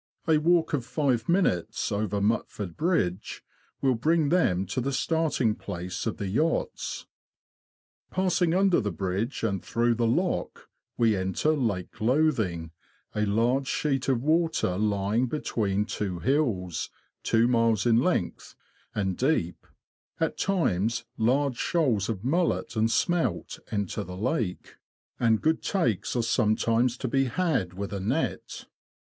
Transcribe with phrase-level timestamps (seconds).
[0.27, 3.43] A walk of five minutes, over Mutford Bridge,
[3.81, 7.05] will bring them to the starting place of the yachts.
[8.09, 12.71] Passing under the Bridge and through the Lock, we enter Lake Lothing,
[13.13, 16.89] a large sheet of water lying be tween two hills,
[17.21, 18.55] two miles in length,
[18.95, 19.67] and deep;
[20.19, 24.77] at times large shoals of mullet and smelt enter the lake,
[25.19, 28.01] and good takes are sometimes to be had with a net.
[28.01, 28.67] YARMOUTH TO LOWESTOFT.